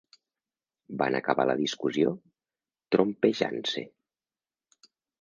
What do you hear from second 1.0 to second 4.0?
Van acabar la discussió trompejant-se.